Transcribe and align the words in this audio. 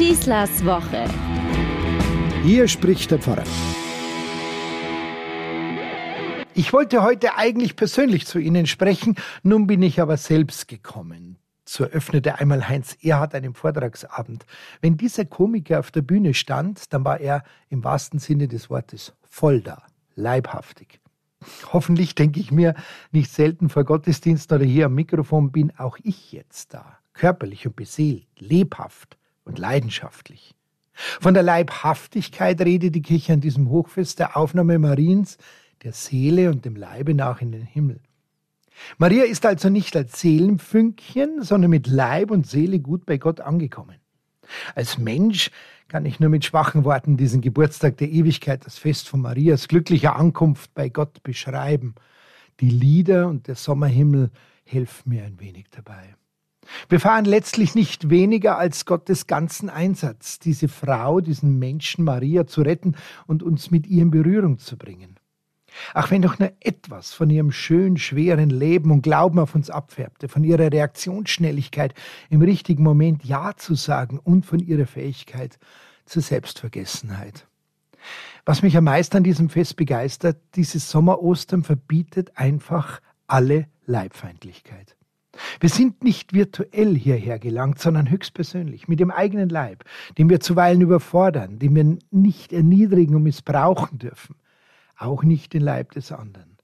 Schießlers 0.00 0.64
Woche. 0.64 1.04
Hier 2.42 2.68
spricht 2.68 3.10
der 3.10 3.18
Pfarrer. 3.18 3.44
Ich 6.54 6.72
wollte 6.72 7.02
heute 7.02 7.36
eigentlich 7.36 7.76
persönlich 7.76 8.26
zu 8.26 8.38
Ihnen 8.38 8.66
sprechen, 8.66 9.16
nun 9.42 9.66
bin 9.66 9.82
ich 9.82 10.00
aber 10.00 10.16
selbst 10.16 10.68
gekommen. 10.68 11.36
So 11.66 11.84
öffnete 11.84 12.38
einmal 12.38 12.66
Heinz 12.66 12.96
Erhard 13.02 13.34
einen 13.34 13.52
Vortragsabend. 13.52 14.46
Wenn 14.80 14.96
dieser 14.96 15.26
Komiker 15.26 15.80
auf 15.80 15.90
der 15.90 16.00
Bühne 16.00 16.32
stand, 16.32 16.94
dann 16.94 17.04
war 17.04 17.20
er 17.20 17.42
im 17.68 17.84
wahrsten 17.84 18.20
Sinne 18.20 18.48
des 18.48 18.70
Wortes 18.70 19.12
voll 19.28 19.60
da, 19.60 19.82
leibhaftig. 20.14 20.98
Hoffentlich 21.74 22.14
denke 22.14 22.40
ich 22.40 22.50
mir 22.50 22.74
nicht 23.12 23.30
selten 23.30 23.68
vor 23.68 23.84
Gottesdienst 23.84 24.50
oder 24.50 24.64
hier 24.64 24.86
am 24.86 24.94
Mikrofon 24.94 25.52
bin 25.52 25.76
auch 25.76 25.98
ich 26.02 26.32
jetzt 26.32 26.72
da, 26.72 26.96
körperlich 27.12 27.66
und 27.66 27.76
beseelt, 27.76 28.26
lebhaft 28.38 29.19
und 29.50 29.58
leidenschaftlich. 29.58 30.54
Von 30.94 31.34
der 31.34 31.42
Leibhaftigkeit 31.42 32.60
redet 32.60 32.94
die 32.94 33.02
Kirche 33.02 33.32
an 33.32 33.40
diesem 33.40 33.68
Hochfest 33.68 34.18
der 34.18 34.36
Aufnahme 34.36 34.78
Mariens 34.78 35.38
der 35.82 35.92
Seele 35.92 36.50
und 36.50 36.64
dem 36.64 36.76
Leibe 36.76 37.14
nach 37.14 37.40
in 37.40 37.52
den 37.52 37.62
Himmel. 37.62 38.00
Maria 38.98 39.24
ist 39.24 39.44
also 39.44 39.68
nicht 39.68 39.96
als 39.96 40.20
Seelenfünkchen, 40.20 41.42
sondern 41.42 41.70
mit 41.70 41.86
Leib 41.86 42.30
und 42.30 42.46
Seele 42.46 42.78
gut 42.78 43.06
bei 43.06 43.18
Gott 43.18 43.40
angekommen. 43.40 43.96
Als 44.74 44.98
Mensch 44.98 45.50
kann 45.88 46.06
ich 46.06 46.20
nur 46.20 46.30
mit 46.30 46.44
schwachen 46.44 46.84
Worten 46.84 47.16
diesen 47.16 47.40
Geburtstag 47.40 47.96
der 47.96 48.10
Ewigkeit, 48.10 48.64
das 48.64 48.78
Fest 48.78 49.08
von 49.08 49.20
Marias 49.20 49.68
glücklicher 49.68 50.16
Ankunft 50.16 50.72
bei 50.74 50.88
Gott 50.88 51.22
beschreiben. 51.22 51.94
Die 52.60 52.70
Lieder 52.70 53.28
und 53.28 53.48
der 53.48 53.54
Sommerhimmel 53.56 54.30
helfen 54.64 55.10
mir 55.10 55.24
ein 55.24 55.40
wenig 55.40 55.66
dabei. 55.70 56.14
Wir 56.88 57.00
fahren 57.00 57.24
letztlich 57.24 57.74
nicht 57.74 58.10
weniger 58.10 58.58
als 58.58 58.84
Gottes 58.84 59.26
ganzen 59.26 59.70
Einsatz, 59.70 60.38
diese 60.38 60.68
Frau, 60.68 61.20
diesen 61.20 61.58
Menschen 61.58 62.04
Maria 62.04 62.46
zu 62.46 62.62
retten 62.62 62.96
und 63.26 63.42
uns 63.42 63.70
mit 63.70 63.86
ihr 63.86 64.02
in 64.02 64.10
Berührung 64.10 64.58
zu 64.58 64.76
bringen. 64.76 65.18
Ach, 65.94 66.10
wenn 66.10 66.22
doch 66.22 66.38
nur 66.38 66.52
etwas 66.60 67.12
von 67.12 67.30
ihrem 67.30 67.52
schön 67.52 67.96
schweren 67.96 68.50
Leben 68.50 68.90
und 68.90 69.02
Glauben 69.02 69.38
auf 69.38 69.54
uns 69.54 69.70
abfärbte, 69.70 70.28
von 70.28 70.44
ihrer 70.44 70.72
Reaktionsschnelligkeit 70.72 71.94
im 72.28 72.42
richtigen 72.42 72.82
Moment 72.82 73.24
Ja 73.24 73.54
zu 73.56 73.74
sagen 73.74 74.18
und 74.18 74.44
von 74.44 74.58
ihrer 74.58 74.86
Fähigkeit 74.86 75.58
zur 76.06 76.22
Selbstvergessenheit. 76.22 77.46
Was 78.44 78.62
mich 78.62 78.76
am 78.76 78.84
meisten 78.84 79.18
an 79.18 79.24
diesem 79.24 79.48
Fest 79.48 79.76
begeistert, 79.76 80.38
dieses 80.54 80.90
Sommerostern 80.90 81.62
verbietet 81.62 82.36
einfach 82.36 83.00
alle 83.26 83.66
Leibfeindlichkeit. 83.86 84.96
Wir 85.60 85.68
sind 85.68 86.02
nicht 86.02 86.32
virtuell 86.32 86.96
hierher 86.96 87.38
gelangt, 87.38 87.78
sondern 87.78 88.10
höchstpersönlich, 88.10 88.88
mit 88.88 89.00
dem 89.00 89.10
eigenen 89.10 89.48
Leib, 89.48 89.84
den 90.18 90.28
wir 90.28 90.40
zuweilen 90.40 90.80
überfordern, 90.80 91.58
den 91.58 91.74
wir 91.74 91.98
nicht 92.10 92.52
erniedrigen 92.52 93.14
und 93.14 93.22
missbrauchen 93.22 93.98
dürfen 93.98 94.34
auch 95.00 95.22
nicht 95.22 95.54
den 95.54 95.62
Leib 95.62 95.92
des 95.92 96.12
anderen. 96.12 96.56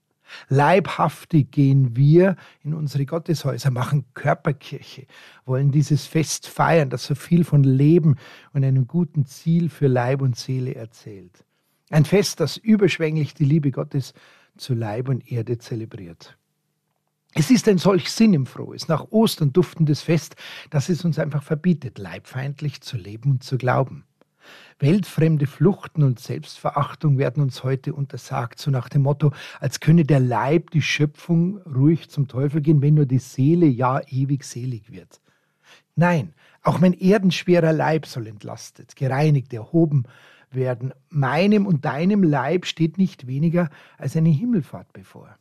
Leibhaftig 0.49 1.51
gehen 1.51 1.95
wir 1.95 2.35
in 2.61 2.73
unsere 2.73 3.05
Gotteshäuser, 3.05 3.71
machen 3.71 4.05
Körperkirche, 4.13 5.07
wollen 5.45 5.71
dieses 5.71 6.05
Fest 6.05 6.47
feiern, 6.47 6.89
das 6.89 7.05
so 7.05 7.15
viel 7.15 7.45
von 7.45 7.63
Leben 7.63 8.17
und 8.51 8.65
einem 8.65 8.87
guten 8.87 9.25
Ziel 9.25 9.69
für 9.69 9.87
Leib 9.87 10.21
und 10.21 10.35
Seele 10.35 10.75
erzählt. 10.75 11.45
Ein 11.89 12.03
Fest, 12.03 12.41
das 12.41 12.57
überschwänglich 12.57 13.33
die 13.35 13.45
Liebe 13.45 13.71
Gottes 13.71 14.13
zu 14.57 14.73
Leib 14.73 15.07
und 15.07 15.31
Erde 15.31 15.59
zelebriert. 15.59 16.36
Es 17.33 17.51
ist 17.51 17.67
ein 17.67 17.77
solch 17.77 18.09
sinnenfrohes, 18.09 18.87
nach 18.87 19.11
Ostern 19.11 19.53
duftendes 19.53 20.01
Fest, 20.01 20.35
dass 20.69 20.89
es 20.89 21.05
uns 21.05 21.19
einfach 21.19 21.43
verbietet, 21.43 21.99
leibfeindlich 21.99 22.81
zu 22.81 22.97
leben 22.97 23.31
und 23.31 23.43
zu 23.43 23.57
glauben. 23.57 24.05
Weltfremde 24.79 25.45
Fluchten 25.45 26.03
und 26.03 26.19
Selbstverachtung 26.19 27.17
werden 27.17 27.43
uns 27.43 27.63
heute 27.63 27.93
untersagt, 27.93 28.59
so 28.59 28.71
nach 28.71 28.89
dem 28.89 29.03
Motto, 29.03 29.33
als 29.59 29.79
könne 29.79 30.05
der 30.05 30.19
Leib, 30.19 30.71
die 30.71 30.81
Schöpfung 30.81 31.57
ruhig 31.63 32.09
zum 32.09 32.27
Teufel 32.27 32.61
gehen, 32.61 32.81
wenn 32.81 32.93
nur 32.93 33.05
die 33.05 33.19
Seele 33.19 33.65
ja 33.65 34.01
ewig 34.07 34.43
selig 34.43 34.91
wird. 34.91 35.19
Nein, 35.95 36.33
auch 36.61 36.79
mein 36.79 36.93
erdenschwerer 36.93 37.73
Leib 37.73 38.05
soll 38.05 38.27
entlastet, 38.27 38.95
gereinigt, 38.95 39.53
erhoben 39.53 40.03
werden. 40.51 40.93
Meinem 41.09 41.65
und 41.65 41.85
deinem 41.85 42.23
Leib 42.23 42.65
steht 42.65 42.97
nicht 42.97 43.27
weniger 43.27 43.69
als 43.97 44.15
eine 44.15 44.29
Himmelfahrt 44.29 44.93
bevor. 44.93 45.37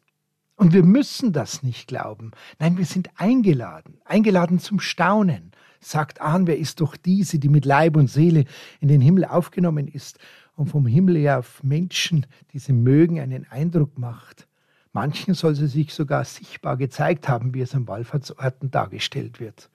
Und 0.57 0.73
wir 0.73 0.83
müssen 0.83 1.33
das 1.33 1.63
nicht 1.63 1.87
glauben. 1.87 2.33
Nein, 2.59 2.79
wir 2.79 2.87
sind 2.87 3.11
eingeladen, 3.17 3.99
eingeladen 4.05 4.59
zum 4.59 4.81
Staunen, 4.81 5.53
sagt 5.81 6.23
an, 6.23 6.47
wer 6.47 6.59
ist 6.59 6.81
doch 6.81 6.97
diese, 6.97 7.39
die 7.39 7.51
mit 7.51 7.67
Leib 7.67 7.97
und 7.97 8.09
Seele 8.09 8.47
in 8.81 8.89
den 8.89 9.03
Himmel 9.03 9.27
aufgenommen 9.27 9.87
ist 9.87 10.19
und 10.57 10.69
vom 10.71 10.87
Himmel 10.87 11.19
her 11.19 11.39
auf 11.39 11.63
Menschen, 11.63 12.27
die 12.53 12.59
sie 12.59 12.73
mögen, 12.73 13.21
einen 13.21 13.47
Eindruck 13.51 13.99
macht. 13.99 14.49
Manchen 14.95 15.35
soll 15.35 15.55
sie 15.55 15.67
sich 15.67 15.93
sogar 15.93 16.25
sichtbar 16.25 16.79
gezeigt 16.79 17.29
haben, 17.29 17.53
wie 17.53 17.61
es 17.61 17.75
an 17.75 17.87
Wallfahrtsorten 17.87 18.71
dargestellt 18.71 19.41
wird. 19.41 19.69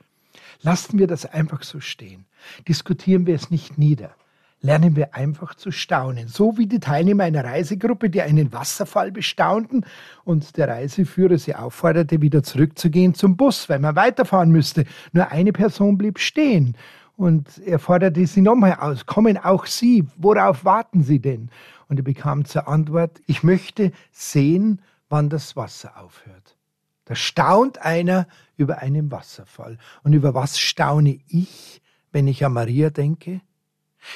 Lassen 0.63 0.97
wir 0.97 1.05
das 1.05 1.27
einfach 1.27 1.61
so 1.61 1.79
stehen. 1.79 2.25
Diskutieren 2.67 3.27
wir 3.27 3.35
es 3.35 3.51
nicht 3.51 3.77
nieder 3.77 4.15
lernen 4.61 4.95
wir 4.95 5.15
einfach 5.15 5.55
zu 5.55 5.71
staunen. 5.71 6.27
So 6.27 6.57
wie 6.57 6.67
die 6.67 6.79
Teilnehmer 6.79 7.23
einer 7.23 7.43
Reisegruppe, 7.43 8.09
die 8.09 8.21
einen 8.21 8.53
Wasserfall 8.53 9.11
bestaunten 9.11 9.85
und 10.23 10.55
der 10.57 10.67
Reiseführer 10.67 11.37
sie 11.37 11.55
aufforderte, 11.55 12.21
wieder 12.21 12.43
zurückzugehen 12.43 13.13
zum 13.13 13.37
Bus, 13.37 13.69
weil 13.69 13.79
man 13.79 13.95
weiterfahren 13.95 14.51
müsste. 14.51 14.85
Nur 15.11 15.31
eine 15.31 15.51
Person 15.51 15.97
blieb 15.97 16.19
stehen 16.19 16.77
und 17.17 17.57
er 17.65 17.79
forderte 17.79 18.25
sie 18.25 18.41
nochmal 18.41 18.75
aus. 18.79 19.05
Kommen 19.05 19.37
auch 19.37 19.65
Sie, 19.65 20.05
worauf 20.17 20.63
warten 20.63 21.03
Sie 21.03 21.19
denn? 21.19 21.49
Und 21.87 21.99
er 21.99 22.03
bekam 22.03 22.45
zur 22.45 22.67
Antwort, 22.67 23.19
ich 23.25 23.43
möchte 23.43 23.91
sehen, 24.11 24.81
wann 25.09 25.29
das 25.29 25.55
Wasser 25.55 26.01
aufhört. 26.01 26.55
Da 27.05 27.15
staunt 27.15 27.79
einer 27.79 28.27
über 28.55 28.77
einen 28.77 29.11
Wasserfall. 29.11 29.77
Und 30.03 30.13
über 30.13 30.33
was 30.33 30.57
staune 30.57 31.19
ich, 31.27 31.81
wenn 32.11 32.27
ich 32.27 32.45
an 32.45 32.53
Maria 32.53 32.89
denke? 32.89 33.41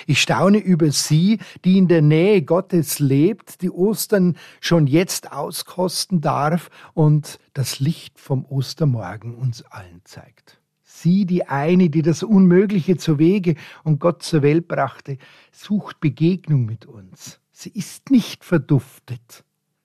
Ich 0.07 0.21
staune 0.21 0.57
über 0.57 0.91
sie, 0.91 1.39
die 1.63 1.77
in 1.77 1.87
der 1.87 2.01
Nähe 2.01 2.41
Gottes 2.41 2.99
lebt, 2.99 3.61
die 3.61 3.69
Ostern 3.69 4.37
schon 4.61 4.87
jetzt 4.87 5.31
auskosten 5.31 6.21
darf 6.21 6.69
und 6.93 7.39
das 7.53 7.79
Licht 7.79 8.19
vom 8.19 8.45
Ostermorgen 8.45 9.35
uns 9.35 9.63
allen 9.63 10.01
zeigt. 10.03 10.59
Sie, 10.83 11.25
die 11.25 11.47
eine, 11.47 11.89
die 11.89 12.01
das 12.01 12.23
Unmögliche 12.23 12.97
zu 12.97 13.19
Wege 13.19 13.55
und 13.83 13.99
Gott 13.99 14.23
zur 14.23 14.41
Welt 14.41 14.67
brachte, 14.67 15.17
sucht 15.51 15.99
Begegnung 15.99 16.65
mit 16.65 16.85
uns. 16.85 17.39
Sie 17.51 17.69
ist 17.69 18.11
nicht 18.11 18.43
verduftet. 18.43 19.43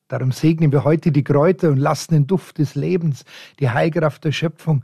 Darum 0.09 0.33
segnen 0.33 0.72
wir 0.72 0.84
heute 0.84 1.12
die 1.12 1.22
Kräuter 1.22 1.69
und 1.69 1.77
lassen 1.77 2.15
den 2.15 2.27
Duft 2.27 2.59
des 2.59 2.75
Lebens, 2.75 3.25
die 3.60 3.71
Heilkraft 3.71 4.25
der 4.25 4.33
Schöpfung, 4.33 4.83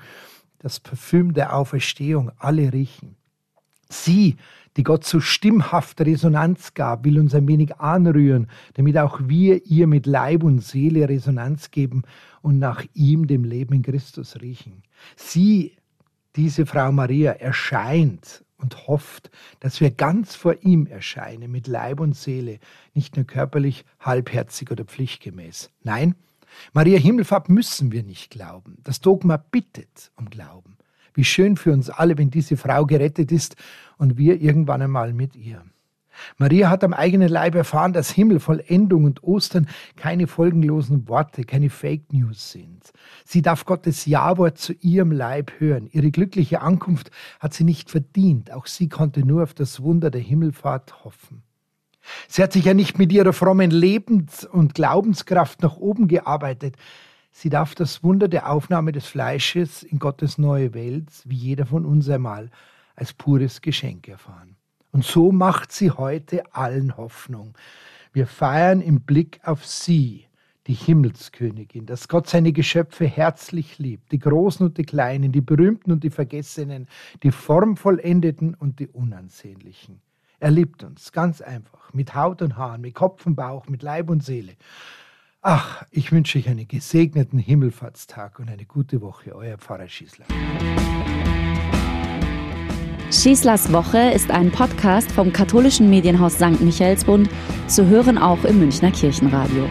das 0.59 0.79
Parfüm 0.79 1.35
der 1.35 1.57
Auferstehung 1.57 2.31
alle 2.39 2.73
riechen. 2.73 3.17
Sie, 3.89 4.37
die 4.77 4.83
Gott 4.83 5.05
so 5.05 5.21
stimmhafte 5.21 6.05
Resonanz 6.05 6.75
gab, 6.75 7.05
will 7.05 7.19
uns 7.19 7.35
ein 7.35 7.49
wenig 7.49 7.77
anrühren, 7.77 8.49
damit 8.75 8.99
auch 8.99 9.21
wir 9.25 9.65
ihr 9.67 9.87
mit 9.87 10.07
Leib 10.07 10.43
und 10.43 10.61
Seele 10.61 11.09
Resonanz 11.09 11.71
geben 11.71 12.03
und 12.43 12.59
nach 12.59 12.85
ihm, 12.95 13.27
dem 13.27 13.45
Leben 13.45 13.75
in 13.75 13.83
Christus, 13.83 14.41
riechen. 14.41 14.83
Sie, 15.17 15.77
diese 16.37 16.67
Frau 16.67 16.93
Maria, 16.93 17.33
erscheint 17.33 18.45
und 18.59 18.87
hofft, 18.87 19.31
dass 19.61 19.81
wir 19.81 19.91
ganz 19.91 20.35
vor 20.35 20.57
ihm 20.63 20.87
erscheinen, 20.87 21.51
mit 21.51 21.67
Leib 21.67 22.01
und 22.01 22.15
Seele, 22.15 22.59
nicht 22.95 23.17
nur 23.17 23.27
körperlich, 23.27 23.85
halbherzig 24.01 24.71
oder 24.71 24.85
pflichtgemäß. 24.85 25.71
Nein, 25.83 26.15
Maria 26.73 26.99
Himmelfahrt 26.99 27.49
müssen 27.49 27.93
wir 27.93 28.03
nicht 28.03 28.31
glauben. 28.31 28.79
Das 28.83 29.01
Dogma 29.01 29.37
bittet 29.37 30.11
um 30.17 30.31
Glauben. 30.31 30.77
Wie 31.17 31.25
schön 31.25 31.57
für 31.57 31.73
uns 31.73 31.91
alle, 31.91 32.17
wenn 32.19 32.31
diese 32.31 32.57
Frau 32.57 32.87
gerettet 32.87 33.33
ist 33.33 33.57
und 33.97 34.19
wir 34.19 34.41
irgendwann 34.41 34.83
einmal 34.83 35.13
mit 35.13 35.35
ihr. 35.35 35.65
Maria 36.39 36.71
hat 36.71 36.85
am 36.85 36.93
eigenen 36.93 37.29
Leib 37.29 37.55
erfahren, 37.55 37.93
dass 37.93 38.11
Himmel, 38.11 38.41
Vollendung 38.41 39.05
und 39.05 39.23
Ostern 39.23 39.69
keine 39.97 40.27
folgenlosen 40.27 41.09
Worte, 41.09 41.45
keine 41.45 41.71
Fake 41.71 42.13
News 42.13 42.53
sind. 42.53 42.93
Sie 43.25 43.43
darf 43.43 43.65
Gottes 43.65 44.07
Ja-Wort 44.07 44.59
zu 44.59 44.73
ihrem 44.75 45.13
Leib 45.13 45.53
hören. 45.59 45.89
Ihre 45.93 46.11
glückliche 46.11 46.61
Ankunft 46.61 47.11
hat 47.41 47.55
sie 47.55 47.65
nicht 47.65 47.91
verdient. 47.91 48.53
Auch 48.53 48.67
sie 48.67 48.89
konnte 48.89 49.21
nur 49.21 49.43
auf 49.43 49.55
das 49.55 49.83
Wunder 49.83 50.11
der 50.11 50.21
Himmelfahrt 50.21 51.05
hoffen. 51.05 51.43
Sie 52.29 52.43
hat 52.43 52.53
sich 52.53 52.65
ja 52.65 52.75
nicht 52.75 52.99
mit 52.99 53.13
ihrer 53.13 53.33
frommen 53.33 53.71
Lebens- 53.71 54.45
und 54.45 54.75
Glaubenskraft 54.75 55.63
nach 55.63 55.77
oben 55.77 56.07
gearbeitet. 56.07 56.77
Sie 57.39 57.51
darf 57.51 57.75
das 57.75 58.03
Wunder 58.03 58.29
der 58.29 58.51
Aufnahme 58.51 58.93
des 58.93 59.05
Fleisches 59.05 59.83
in 59.83 59.99
Gottes 59.99 60.39
neue 60.39 60.73
Welt, 60.73 61.11
wie 61.27 61.37
jeder 61.37 61.67
von 61.67 61.85
uns 61.85 62.09
einmal, 62.09 62.49
als 62.95 63.13
pures 63.13 63.61
Geschenk 63.61 64.09
erfahren. 64.09 64.57
Und 64.91 65.05
so 65.05 65.33
macht 65.33 65.71
sie 65.71 65.91
heute 65.91 66.55
allen 66.55 66.97
Hoffnung. 66.97 67.53
Wir 68.15 68.27
feiern 68.27 68.81
im 68.81 69.03
Blick 69.03 69.39
auf 69.45 69.67
sie, 69.67 70.25
die 70.67 70.73
Himmelskönigin, 70.73 71.85
dass 71.85 72.09
Gott 72.09 72.27
seine 72.27 72.55
Geschöpfe 72.55 73.05
herzlich 73.05 73.79
liebt, 73.79 74.13
die 74.13 74.19
Großen 74.19 74.65
und 74.65 74.79
die 74.79 74.87
Kleinen, 74.87 75.31
die 75.31 75.43
Berühmten 75.43 75.93
und 75.93 76.05
die 76.05 76.11
Vergessenen, 76.11 76.89
die 77.23 77.33
Formvollendeten 77.33 78.55
und 78.55 78.79
die 78.81 78.89
Unansehnlichen. 78.89 80.01
Er 80.41 80.53
liebt 80.53 80.83
uns, 80.85 81.13
ganz 81.13 81.43
einfach, 81.43 81.93
mit 81.93 82.15
Haut 82.15 82.41
und 82.41 82.57
Haaren, 82.57 82.81
mit 82.81 82.95
Kopf 82.95 83.27
und 83.27 83.35
Bauch, 83.35 83.69
mit 83.69 83.83
Leib 83.83 84.09
und 84.09 84.25
Seele. 84.25 84.55
Ach, 85.49 85.85
ich 85.93 86.11
wünsche 86.11 86.39
euch 86.39 86.49
einen 86.49 86.67
gesegneten 86.67 87.39
Himmelfahrtstag 87.39 88.41
und 88.41 88.51
eine 88.51 88.65
gute 88.65 89.01
Woche, 89.01 89.33
euer 89.33 89.57
Pfarrer 89.57 89.87
Schießler. 89.87 90.27
Schießlers 93.13 93.73
Woche 93.73 94.11
ist 94.11 94.33
ein 94.33 94.51
Podcast 94.51 95.13
vom 95.13 95.33
katholischen 95.33 95.89
Medienhaus 95.89 96.35
St. 96.35 96.61
Michaelsbund, 96.61 97.31
zu 97.69 97.87
hören 97.87 98.19
auch 98.19 98.43
im 98.43 98.59
Münchner 98.59 98.91
Kirchenradio. 98.91 99.69